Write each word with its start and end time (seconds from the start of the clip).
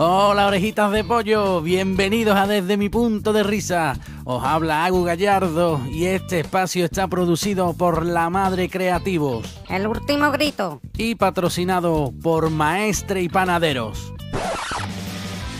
Hola 0.00 0.46
orejitas 0.46 0.92
de 0.92 1.02
pollo, 1.02 1.60
bienvenidos 1.60 2.36
a 2.36 2.46
Desde 2.46 2.76
mi 2.76 2.88
punto 2.88 3.32
de 3.32 3.42
risa. 3.42 3.96
Os 4.22 4.44
habla 4.44 4.84
Agu 4.84 5.02
Gallardo 5.02 5.84
y 5.90 6.04
este 6.04 6.38
espacio 6.38 6.84
está 6.84 7.08
producido 7.08 7.72
por 7.72 8.06
La 8.06 8.30
Madre 8.30 8.70
Creativos. 8.70 9.60
El 9.68 9.88
último 9.88 10.30
grito. 10.30 10.80
Y 10.96 11.16
patrocinado 11.16 12.12
por 12.22 12.48
Maestre 12.48 13.22
y 13.22 13.28
Panaderos. 13.28 14.14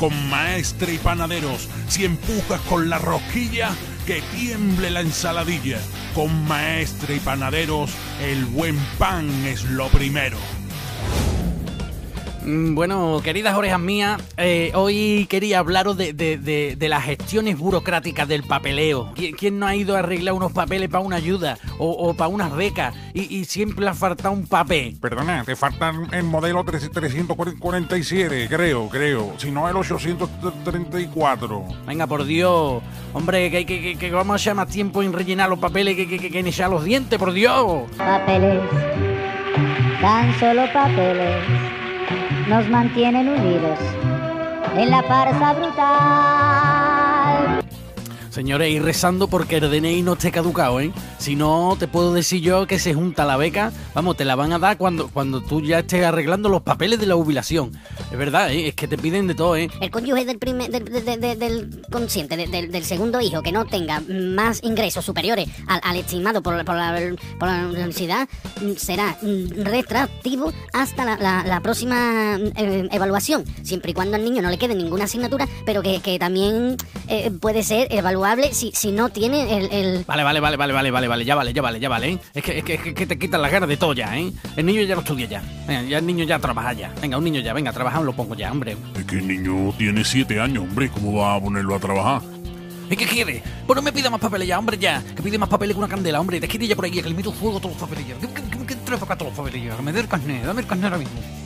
Con 0.00 0.30
Maestre 0.30 0.94
y 0.94 0.98
Panaderos, 0.98 1.68
si 1.88 2.06
empujas 2.06 2.62
con 2.62 2.88
la 2.88 2.96
rosquilla, 2.96 3.68
que 4.06 4.22
tiemble 4.34 4.88
la 4.88 5.02
ensaladilla. 5.02 5.78
Con 6.14 6.46
Maestre 6.48 7.16
y 7.16 7.20
Panaderos, 7.20 7.90
el 8.22 8.46
buen 8.46 8.78
pan 8.98 9.28
es 9.44 9.64
lo 9.64 9.88
primero. 9.88 10.38
Mm, 12.44 12.74
bueno, 12.74 13.20
queridas 13.22 13.56
orejas 13.56 13.78
mías, 13.78 14.20
eh, 14.36 14.72
hoy 14.74 15.26
quería 15.30 15.60
hablaros 15.60 15.96
de, 15.96 16.76
las 16.80 17.04
gestiones 17.04 17.56
burocráticas 17.58 18.26
del 18.26 18.42
papeleo. 18.42 19.12
¿Quién, 19.14 19.58
no 19.58 19.66
ha 19.66 19.76
ido 19.76 19.96
a 19.96 20.00
arreglar 20.00 20.34
unos 20.34 20.52
papeles 20.52 20.88
para 20.88 21.04
una 21.04 21.16
ayuda 21.16 21.58
o, 21.78 22.14
para 22.14 22.28
unas 22.28 22.54
becas 22.54 22.94
y, 23.14 23.44
siempre 23.44 23.84
le 23.84 23.90
ha 23.90 23.94
faltado 23.94 24.32
un 24.32 24.46
papel? 24.46 24.96
Perdona, 25.00 25.44
te 25.44 25.54
falta 25.56 25.92
el 26.12 26.24
modelo 26.24 26.64
347, 26.64 28.48
creo, 28.48 28.88
creo. 28.88 29.34
Si 29.38 29.50
no, 29.50 29.68
el 29.68 29.76
834. 29.76 31.64
Venga, 31.86 32.06
por 32.06 32.24
Dios. 32.24 32.82
Hombre, 33.12 33.50
que, 33.50 34.10
vamos 34.10 34.34
a 34.34 34.36
echar 34.42 34.54
más 34.54 34.68
tiempo 34.68 35.02
en 35.02 35.12
rellenar 35.12 35.48
los 35.48 35.58
papeles 35.58 35.96
que, 35.96 36.06
que, 36.06 36.38
en 36.38 36.46
echar 36.46 36.70
los 36.70 36.84
dientes, 36.84 37.18
por 37.18 37.32
Dios. 37.32 37.90
Papeles, 37.96 38.62
tan 40.00 40.38
solo 40.38 40.64
papeles 40.72 41.61
nos 42.48 42.68
mantienen 42.68 43.28
unidos 43.28 43.78
en 44.76 44.90
la 44.90 45.02
farsa 45.02 45.52
brutal. 45.52 46.21
Señores, 48.32 48.70
ir 48.70 48.82
rezando 48.82 49.28
porque 49.28 49.58
el 49.58 49.70
DNI 49.70 50.00
no 50.00 50.14
esté 50.14 50.32
caducado, 50.32 50.80
¿eh? 50.80 50.90
Si 51.18 51.36
no, 51.36 51.76
te 51.78 51.86
puedo 51.86 52.14
decir 52.14 52.40
yo 52.40 52.66
que 52.66 52.78
se 52.78 52.94
junta 52.94 53.26
la 53.26 53.36
beca. 53.36 53.72
Vamos, 53.94 54.16
te 54.16 54.24
la 54.24 54.36
van 54.36 54.54
a 54.54 54.58
dar 54.58 54.78
cuando, 54.78 55.08
cuando 55.08 55.42
tú 55.42 55.60
ya 55.60 55.80
estés 55.80 56.02
arreglando 56.02 56.48
los 56.48 56.62
papeles 56.62 56.98
de 56.98 57.04
la 57.04 57.14
jubilación. 57.14 57.72
Es 58.10 58.16
verdad, 58.16 58.50
¿eh? 58.50 58.68
es 58.68 58.74
que 58.74 58.88
te 58.88 58.96
piden 58.96 59.26
de 59.26 59.34
todo, 59.34 59.54
¿eh? 59.56 59.68
El 59.82 59.90
cónyuge 59.90 60.24
del, 60.24 60.38
primer, 60.38 60.70
del, 60.70 61.82
consciente, 61.90 62.38
del, 62.38 62.84
segundo 62.84 63.20
hijo, 63.20 63.42
que 63.42 63.52
no 63.52 63.66
tenga 63.66 64.00
más 64.00 64.62
ingresos 64.62 65.04
superiores 65.04 65.50
al, 65.66 65.96
estimado 65.96 66.42
por, 66.42 66.64
por, 66.64 66.74
la, 66.74 66.98
la 67.38 67.66
universidad, 67.68 68.26
será 68.78 69.14
retractivo 69.56 70.54
hasta 70.72 71.04
la, 71.04 71.60
próxima 71.62 72.38
eh, 72.56 72.88
evaluación, 72.90 73.44
siempre 73.62 73.90
y 73.90 73.94
cuando 73.94 74.16
al 74.16 74.24
niño 74.24 74.40
no 74.40 74.48
le 74.48 74.56
quede 74.56 74.74
ninguna 74.74 75.04
asignatura, 75.04 75.46
pero 75.66 75.82
que, 75.82 76.18
también 76.18 76.78
eh, 77.08 77.30
puede 77.30 77.62
ser 77.62 77.88
evaluado 77.92 78.21
si, 78.52 78.72
si 78.72 78.92
no 78.92 79.08
tiene 79.10 79.56
el, 79.56 80.04
Vale, 80.04 80.22
vale, 80.22 80.40
vale, 80.40 80.56
vale, 80.56 80.72
vale, 80.72 80.90
vale, 80.90 81.08
vale, 81.08 81.24
ya 81.24 81.34
vale, 81.34 81.52
ya 81.52 81.62
vale, 81.62 81.80
ya 81.80 81.88
vale, 81.88 82.08
¿eh? 82.12 82.18
Es 82.34 82.42
que, 82.42 82.58
es 82.58 82.64
que, 82.64 82.94
que 82.94 83.06
te 83.06 83.18
quitan 83.18 83.42
las 83.42 83.50
ganas 83.50 83.68
de 83.68 83.76
todo 83.76 83.92
ya, 83.94 84.16
¿eh? 84.18 84.32
El 84.56 84.66
niño 84.66 84.82
ya 84.82 84.94
no 84.94 85.00
estudia 85.00 85.26
ya. 85.26 85.42
Venga, 85.66 85.82
ya 85.82 85.98
el 85.98 86.06
niño 86.06 86.24
ya 86.24 86.38
trabaja 86.38 86.72
ya. 86.72 86.92
Venga, 87.00 87.18
un 87.18 87.24
niño 87.24 87.40
ya, 87.40 87.52
venga, 87.52 87.72
trabajar 87.72 88.02
lo 88.02 88.12
pongo 88.12 88.34
ya, 88.34 88.50
hombre. 88.50 88.76
Es 88.96 89.04
que 89.04 89.16
el 89.18 89.26
niño 89.26 89.74
tiene 89.76 90.04
siete 90.04 90.40
años, 90.40 90.64
hombre, 90.64 90.88
¿cómo 90.90 91.18
va 91.18 91.34
a 91.34 91.40
ponerlo 91.40 91.74
a 91.74 91.78
trabajar? 91.78 92.22
¿Y 92.90 92.96
qué 92.96 93.06
quiere? 93.06 93.42
Pues 93.66 93.74
no 93.74 93.82
me 93.82 93.90
pida 93.92 94.10
más 94.10 94.20
papeles 94.20 94.46
ya, 94.46 94.58
hombre, 94.58 94.76
ya. 94.76 95.02
Que 95.16 95.22
pide 95.22 95.38
más 95.38 95.48
papeles 95.48 95.74
que 95.74 95.78
una 95.78 95.88
candela, 95.88 96.20
hombre. 96.20 96.40
Te 96.40 96.48
quiere 96.48 96.66
ya 96.66 96.76
por 96.76 96.84
ahí, 96.84 96.90
que 96.90 97.02
le 97.02 97.14
meto 97.14 97.32
fuego 97.32 97.56
a 97.56 97.60
todos 97.60 97.74
los 97.80 97.88
papeles 97.88 98.06
ya. 98.06 98.14
Que, 98.16 98.26
que, 98.28 98.58
que, 98.58 98.66
que 98.66 98.74
todos 98.76 99.00
los 99.00 99.34
papeles 99.34 99.64
ya. 99.64 99.76
Que 99.76 99.82
me 99.82 99.92
dé 99.92 100.00
el 100.00 100.08
carnet, 100.08 100.44
dame 100.44 100.60
el 100.60 100.66
carnet 100.66 100.84
ahora 100.84 100.98
mismo. 100.98 101.41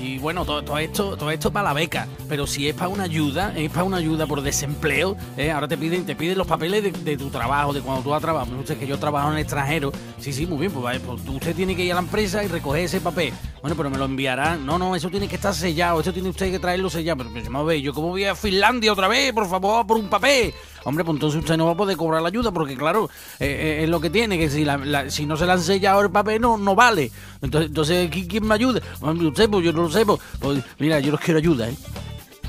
Y 0.00 0.18
bueno, 0.18 0.44
todo, 0.44 0.78
esto 0.78 1.16
todo 1.16 1.30
esto 1.30 1.52
para 1.52 1.68
la 1.68 1.72
beca, 1.74 2.08
pero 2.28 2.46
si 2.46 2.68
es 2.68 2.74
para 2.74 2.88
una 2.88 3.04
ayuda, 3.04 3.52
es 3.56 3.70
para 3.70 3.84
una 3.84 3.98
ayuda 3.98 4.26
por 4.26 4.40
desempleo, 4.40 5.16
¿eh? 5.36 5.50
ahora 5.50 5.68
te 5.68 5.76
piden 5.76 6.06
te 6.06 6.16
piden 6.16 6.38
los 6.38 6.46
papeles 6.46 7.04
de, 7.04 7.16
tu 7.16 7.28
trabajo, 7.28 7.72
de 7.72 7.80
cuando 7.82 8.02
tú 8.02 8.14
has 8.14 8.22
trabajado. 8.22 8.58
Usted 8.58 8.78
que 8.78 8.86
yo 8.86 8.98
trabajo 8.98 9.28
en 9.28 9.34
el 9.34 9.40
extranjero, 9.40 9.92
sí, 10.18 10.32
sí, 10.32 10.46
muy 10.46 10.58
bien, 10.58 10.72
pues, 10.72 11.00
pues 11.00 11.20
usted 11.28 11.54
tiene 11.54 11.76
que 11.76 11.84
ir 11.84 11.92
a 11.92 11.96
la 11.96 12.00
empresa 12.00 12.42
y 12.42 12.48
recoger 12.48 12.84
ese 12.84 13.00
papel. 13.00 13.32
Bueno, 13.60 13.76
pero 13.76 13.90
me 13.90 13.98
lo 13.98 14.06
enviarán. 14.06 14.64
No, 14.64 14.78
no, 14.78 14.96
eso 14.96 15.10
tiene 15.10 15.28
que 15.28 15.36
estar 15.36 15.54
sellado, 15.54 16.00
eso 16.00 16.12
tiene 16.12 16.28
usted 16.30 16.50
que 16.50 16.58
traerlo 16.58 16.88
sellado. 16.88 17.24
Pero 17.24 17.64
ver, 17.64 17.80
yo 17.80 17.92
como 17.92 18.08
voy 18.08 18.24
a 18.24 18.34
Finlandia 18.34 18.92
otra 18.92 19.08
vez, 19.08 19.32
por 19.32 19.48
favor, 19.48 19.86
por 19.86 19.98
un 19.98 20.08
papel. 20.08 20.54
Hombre, 20.84 21.04
pues 21.04 21.16
entonces 21.16 21.40
usted 21.40 21.56
no 21.56 21.66
va 21.66 21.72
a 21.72 21.76
poder 21.76 21.96
cobrar 21.96 22.22
la 22.22 22.28
ayuda 22.28 22.52
porque, 22.52 22.74
claro, 22.76 23.10
eh, 23.38 23.46
eh, 23.80 23.84
es 23.84 23.90
lo 23.90 24.00
que 24.00 24.08
tiene, 24.08 24.38
que 24.38 24.48
si, 24.48 24.64
no 25.26 25.36
se 25.36 25.46
le 25.46 25.52
han 25.52 25.60
sellado 25.60 26.00
el 26.00 26.10
papel 26.10 26.40
no, 26.40 26.56
no 26.56 26.74
vale. 26.74 27.10
Entonces, 27.42 27.68
entonces 27.68 28.10
¿quién 28.10 28.46
me 28.46 28.54
ayuda? 28.54 28.80
Usted, 29.02 29.50
pues 29.50 29.64
yo 29.64 29.72
no 29.72 29.82
lo 29.82 29.90
sé, 29.90 30.06
pues, 30.06 30.20
pues, 30.38 30.64
mira, 30.78 30.98
yo 31.00 31.12
los 31.12 31.20
quiero 31.20 31.38
ayuda, 31.38 31.68
¿eh? 31.68 31.76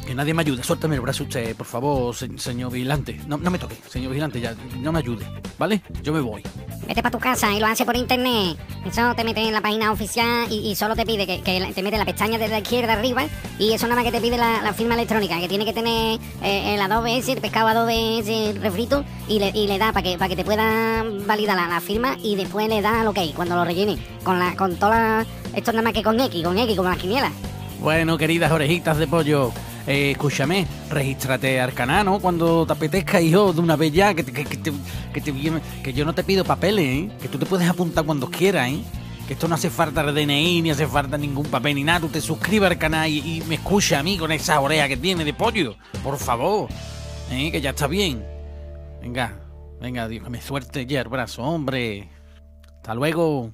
Que 0.05 0.15
nadie 0.15 0.33
me 0.33 0.41
ayude. 0.41 0.63
Suéltame 0.63 0.95
el 0.95 1.01
brazo 1.01 1.23
usted, 1.23 1.55
por 1.55 1.67
favor, 1.67 2.15
señor 2.15 2.71
vigilante. 2.71 3.19
No, 3.27 3.37
no 3.37 3.51
me 3.51 3.59
toque, 3.59 3.77
señor 3.89 4.11
vigilante, 4.11 4.39
ya, 4.39 4.55
no 4.79 4.91
me 4.91 4.99
ayude, 4.99 5.25
¿vale? 5.57 5.81
Yo 6.01 6.13
me 6.13 6.21
voy. 6.21 6.41
Vete 6.91 7.03
para 7.03 7.11
tu 7.13 7.19
casa 7.19 7.53
y 7.53 7.59
lo 7.61 7.67
hace 7.67 7.85
por 7.85 7.95
internet. 7.95 8.57
Eso 8.85 9.15
te 9.15 9.23
mete 9.23 9.39
en 9.39 9.53
la 9.53 9.61
página 9.61 9.93
oficial 9.93 10.51
y, 10.51 10.75
solo 10.75 10.93
te 10.93 11.05
pide 11.05 11.25
que, 11.25 11.37
te 11.73 11.83
mete 11.83 11.97
la 11.97 12.03
pestaña 12.03 12.37
de 12.37 12.49
la 12.49 12.59
izquierda 12.59 12.91
arriba 12.91 13.27
y 13.57 13.71
eso 13.71 13.87
nada 13.87 13.95
más 13.95 14.03
que 14.03 14.11
te 14.11 14.19
pide 14.19 14.35
la, 14.35 14.73
firma 14.73 14.95
electrónica, 14.95 15.39
que 15.39 15.47
tiene 15.47 15.63
que 15.63 15.71
tener 15.71 16.19
eh, 16.43 16.73
el 16.73 16.81
Adobe 16.81 17.17
ese, 17.17 17.31
el 17.31 17.39
pescado 17.39 17.69
Adobe 17.69 18.19
ese 18.19 18.59
refrito 18.59 19.05
y 19.29 19.39
le, 19.39 19.51
y 19.55 19.67
le 19.67 19.77
da 19.77 19.93
para 19.93 20.03
que, 20.03 20.17
para 20.17 20.27
que 20.27 20.35
te 20.35 20.43
pueda 20.43 21.05
validar 21.25 21.55
la, 21.55 21.79
firma 21.79 22.17
y 22.21 22.35
después 22.35 22.67
le 22.67 22.81
da 22.81 23.09
que 23.13 23.21
hay 23.21 23.31
cuando 23.31 23.55
lo 23.55 23.63
rellene. 23.63 23.97
Con 24.25 24.37
la, 24.37 24.57
con 24.57 24.75
todas 24.75 25.25
esto 25.55 25.71
nada 25.71 25.83
más 25.83 25.93
que 25.93 26.03
con 26.03 26.19
X, 26.19 26.43
con 26.43 26.57
X, 26.57 26.75
como 26.75 26.89
las 26.89 26.97
quinielas. 26.97 27.31
Bueno, 27.79 28.17
queridas 28.17 28.51
orejitas 28.51 28.97
de 28.97 29.07
pollo, 29.07 29.53
eh, 29.87 30.11
escúchame, 30.11 30.67
regístrate 30.89 31.59
al 31.59 31.73
canal, 31.73 32.19
Cuando 32.21 32.65
te 32.65 32.73
apetezca, 32.73 33.19
hijo, 33.19 33.51
de 33.53 33.61
una 33.61 33.75
vez 33.75 33.91
ya, 33.91 34.13
que, 34.13 34.23
que, 34.23 34.45
que, 34.45 35.21
que, 35.83 35.93
yo 35.93 36.05
no 36.05 36.13
te 36.13 36.23
pido 36.23 36.43
papeles, 36.43 36.85
¿eh? 36.85 37.11
Que 37.21 37.27
tú 37.27 37.37
te 37.37 37.45
puedes 37.45 37.67
apuntar 37.67 38.05
cuando 38.05 38.29
quieras, 38.29 38.69
¿eh? 38.69 38.81
Que 39.27 39.33
esto 39.33 39.47
no 39.47 39.55
hace 39.55 39.69
falta 39.69 40.03
DNI, 40.03 40.61
ni 40.61 40.69
hace 40.71 40.85
falta 40.85 41.17
ningún 41.17 41.45
papel, 41.47 41.75
ni 41.75 41.83
nada. 41.83 42.01
Tú 42.01 42.09
te 42.09 42.21
suscribes 42.21 42.69
al 42.69 42.77
canal 42.77 43.09
y, 43.09 43.43
me 43.47 43.55
escucha 43.55 43.99
a 43.99 44.03
mí 44.03 44.17
con 44.17 44.31
esa 44.31 44.59
oreja 44.59 44.87
que 44.87 44.97
tiene 44.97 45.23
de 45.23 45.33
pollo. 45.33 45.75
Por 46.03 46.17
favor, 46.17 46.69
¿eh? 47.31 47.51
Que 47.51 47.61
ya 47.61 47.71
está 47.71 47.87
bien. 47.87 48.23
Venga, 49.01 49.39
venga, 49.79 50.07
Dios, 50.07 50.23
que 50.23 50.29
me 50.29 50.41
suerte 50.41 50.85
ya 50.85 51.01
el 51.01 51.07
brazo, 51.07 51.41
hombre. 51.41 52.09
Hasta 52.77 52.93
luego. 52.93 53.51